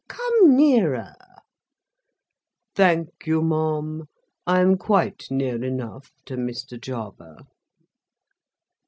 [0.07, 1.13] Come nearer."
[2.73, 4.07] "Thank you, ma'am;
[4.47, 6.81] I am quite near enough to Mr.
[6.81, 7.43] Jarber."